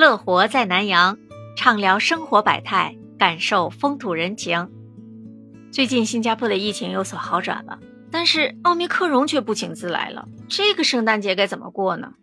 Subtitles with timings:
[0.00, 1.18] 乐活在南洋，
[1.58, 4.70] 畅聊生活百态，感受风土人情。
[5.70, 7.78] 最近新加坡的疫情有所好转了，
[8.10, 10.26] 但是奥密克戎却不请自来了。
[10.48, 12.14] 这个圣诞节该怎么过呢？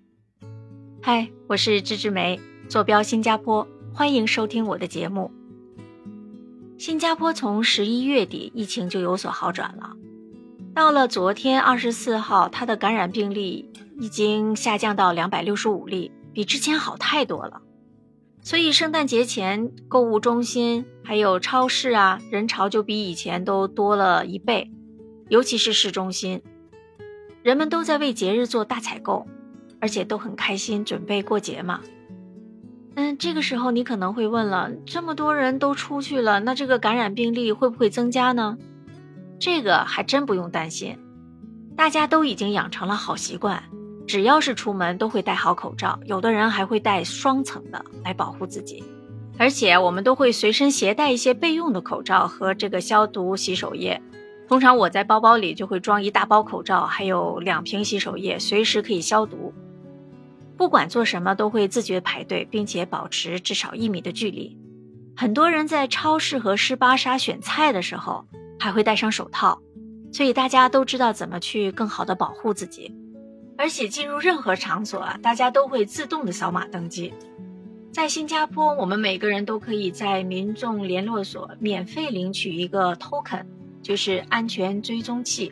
[1.04, 5.32] 嗨，我是芝芝梅，坐标新加坡，欢迎收听我的节目。
[6.80, 9.92] 新加坡从十一月底疫情就有所好转了，
[10.74, 13.70] 到了昨天二十四号，它的感染病例
[14.00, 17.62] 已经下降到两百六十五例，比之前好太多了。
[18.48, 24.72] 所以圣诞节前，购物中心还有超市啊，人潮就比以前都多了一倍，
[25.28, 26.42] 尤其是市中心，
[27.44, 29.28] 人们都在为节日做大采购，
[29.82, 31.82] 而且都很开心，准备过节嘛。
[32.96, 38.58] 嗯，这个时候你可能会问了，这么多人都出去了，那这个感染病例会不会增加呢？
[39.42, 40.98] 这个还真不用担心，
[41.76, 43.62] 大家都已经养成了好习惯。
[44.08, 48.82] 只要是出门都会戴好口罩，有的人还会戴双层的来保护自己，
[49.38, 54.02] 而且我们都会随身携带一些备用的口罩和这个消毒洗手液。
[54.48, 59.54] 通常我在包包里就会装一大包口罩，还有两瓶洗手液，随时可以消毒。
[60.56, 64.58] 不管做什么都会自觉排队，并且保持至少一米的距离。
[65.18, 68.26] 很多人在超市和湿巴沙选菜的时候
[68.58, 69.60] 还会戴上手套，
[70.14, 72.96] 所以大家都知道怎么去更好的保护自己。
[73.58, 77.14] 而且进入任何场所啊，大家都会自动的扫码登记。
[77.92, 83.46] 在新加坡，我们每个人都可以在民众联络所免费领取一个 token，
[83.82, 85.52] 就是安全追踪器，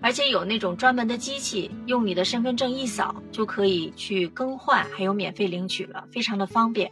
[0.00, 6.90] 而且有那种专门的机器，用你的身份证一扫就可以去更换，还有免费领取了，非常的方便。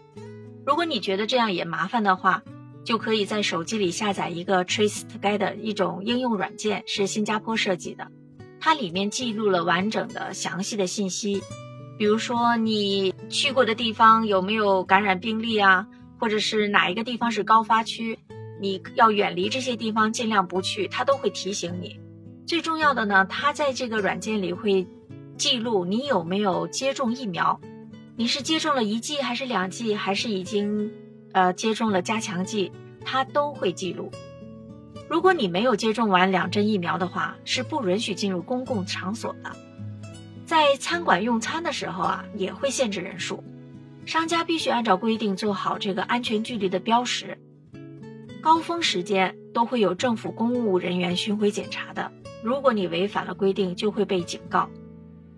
[0.67, 2.43] 如果你觉得这样也麻烦的话，
[2.85, 8.09] 就可以在手机里下载一个 Trace Together 一种应用软件，是新加坡设计的。
[8.65, 11.43] 它里面记录了完整的、详细的信息，
[11.99, 15.85] 比如说你去过的地方有没有感染病例啊，
[16.21, 18.17] 或者是哪一个地方是高发区，
[18.61, 21.99] 你要远离这些地方，尽量不去，它都会提醒你。
[22.47, 24.87] 最重要的呢，它在这个软件里会
[25.37, 27.61] 记录你有没有接种疫苗，
[28.15, 30.93] 你是接种了一剂还是两剂，还是已经
[31.33, 32.71] 呃接种了加强剂，
[33.05, 34.13] 它都会记录。
[35.09, 39.55] 如果你没有接种完两针疫苗的话，是不允许进入公共场所的。
[40.47, 43.43] 在餐馆用餐的时候啊，也会限制人数，
[44.07, 47.39] 商家必须按照规定做好这个安全距离的标识。
[48.41, 52.11] 高峰时间都会有政府公务人员巡回检查的，
[52.43, 54.69] 如果你违反了规定，就会被警告，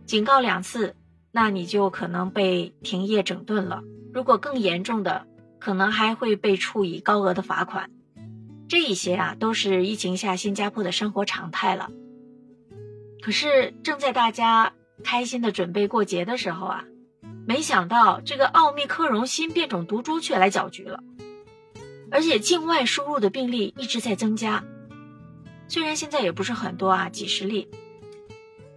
[0.06, 0.96] 警告两次，
[1.30, 3.82] 那你就可能被停业整顿了。
[4.12, 5.26] 如果更严重的，
[5.60, 7.90] 可能还会被处以高额的罚款。
[8.68, 11.90] 这一些啊，都是疫情下新加坡的生活常态了。
[13.22, 16.84] 可是，正在大家开心的准备过节的时候啊，
[17.46, 21.00] 没想到这个奥密克戎新变种毒株却来搅局了，
[22.10, 24.64] 而且境外输入的病例一直在增加。
[25.68, 27.68] 虽然现在也不是很多啊，几十例，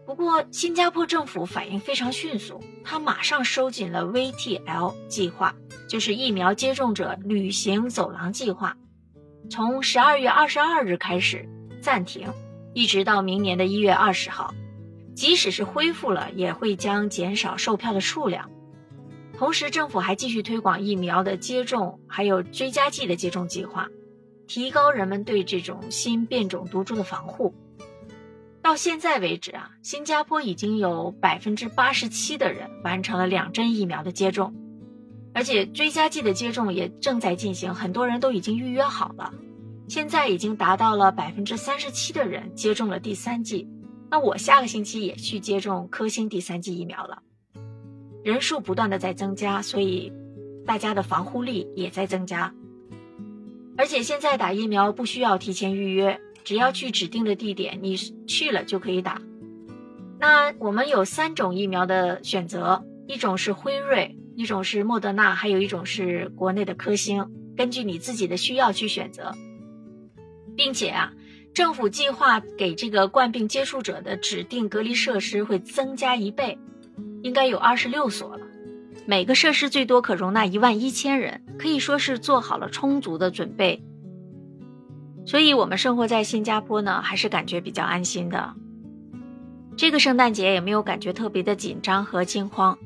[0.06, 5.56] 不过新加坡政府反应非常迅速，他马上收紧了 VTL 计划，
[5.90, 8.78] 就是疫苗接种者旅行走廊计划。
[9.50, 11.48] 从十二月二十二日开始
[11.82, 12.32] 暂停，
[12.74, 14.54] 一直到明年的一月二十号。
[15.16, 18.52] 即使是恢复了，也会将减少售票的数量。
[19.36, 23.88] 同时，政府还继续推广疫苗的接种，还有追加剂的接种计划，
[24.48, 27.56] 提高人们对这种新变种毒株的防护。
[28.62, 34.54] 到现在为止啊，新加坡已经有百分之八十七的人完成了两针疫苗的接种。
[35.38, 39.32] 而且追加剂的接种也正在进行，很多人都已经预约好了。
[39.88, 43.68] 现在已经达到了百分之三十七的人接种了第三剂。
[44.10, 47.22] 那我下个星期也去接种科兴第三剂疫苗了。
[48.24, 50.12] 人数不断的在增加，所以
[50.66, 52.52] 大家的防护力也在增加。
[53.78, 59.22] 而且现在打疫苗不需要提前预约，只要去指定的地点，你去了就可以打。
[60.20, 64.18] 那我们有三种疫苗的选择，一种是辉瑞。
[64.38, 67.26] 一种是莫德纳，还有一种是国内的科兴，
[67.56, 69.34] 根据你自己的需要去选择，
[70.56, 71.12] 并且啊，
[71.56, 76.60] 政府计划给这个冠病接触者的指定隔离设施会增加一倍，
[77.24, 78.46] 应该有二十六所了，
[79.08, 83.82] 每个设施最多可容纳一万一千人，可以说是做好了充足的准备，
[85.26, 88.54] 所以我们生活在新加坡呢，还是感觉比较安心的，
[89.76, 92.78] 这个圣诞节也没有感觉特别的紧张和惊慌。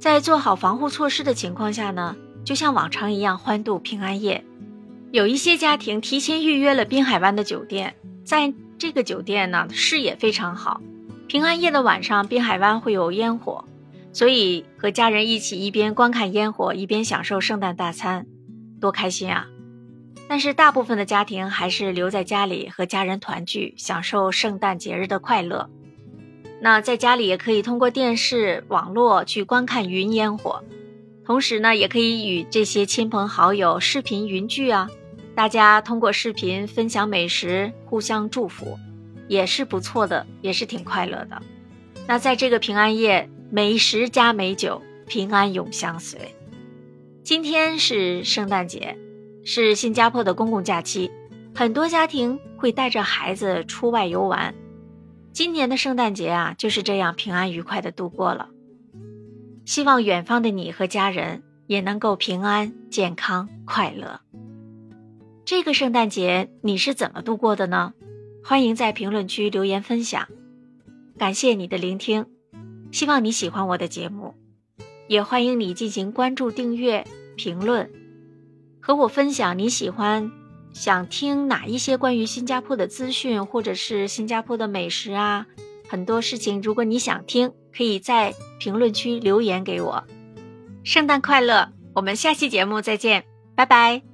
[0.00, 4.42] 在做好防护措施的情况下呢，就像往常一样欢度平安夜。
[5.12, 7.94] 有一些家庭提前预约了滨海湾的酒店，
[8.24, 10.80] 在这个酒店呢，视野非常好。
[11.28, 13.66] 平安夜的晚上，滨海湾会有烟火，
[14.10, 18.26] 所以和家人一起一边观看烟火，一边享受圣诞大餐，
[18.80, 19.48] 多开心啊！
[20.26, 25.68] 但是大部分的家庭还是留在家里和家人团聚，享受圣诞节日的快乐。
[26.60, 30.62] 那在家里也可以通过电视、网络去观看云烟火，
[31.24, 34.88] 同时呢，也可以与这些亲朋好友视频云聚啊，
[35.34, 38.78] 大家通过视频分享美食，互相祝福，
[39.28, 41.42] 也是不错的，也是挺快乐的。
[42.06, 43.28] 那在这个平安夜。
[43.52, 46.36] 美食加美酒，平安永相随。
[47.24, 48.96] 今天是圣诞节，
[49.44, 51.10] 是新加坡的公共假期，
[51.52, 54.54] 很多家庭会带着孩子出外游玩。
[55.32, 58.50] 今年的圣诞节啊，就是这样平安愉快的度过了。
[59.64, 64.20] 希望远方的你和家人也能够平安、健康、快乐。
[65.44, 67.94] 这个圣诞节你是怎么度过的呢？
[68.44, 70.28] 欢迎在评论区留言分享。
[71.18, 72.26] 感谢你的聆听。
[72.90, 74.34] 希望你喜欢我的节目，
[75.06, 77.06] 也欢迎你进行关注、订阅、
[77.36, 77.88] 评论，
[78.80, 80.32] 和我分享你喜欢、
[80.72, 85.46] 想听哪一些关于新加坡的资讯，或者是新加坡的美食啊，
[85.88, 90.04] 很多事情，如果你想听，可以在评论区留言给我。
[90.84, 91.72] 圣诞快乐！
[91.94, 93.24] 我们下期节目再见，
[93.54, 94.09] 拜拜。